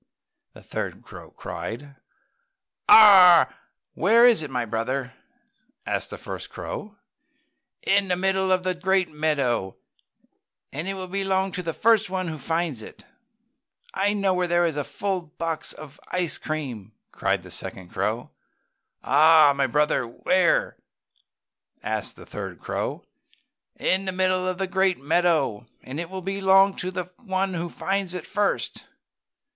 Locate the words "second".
17.51-17.89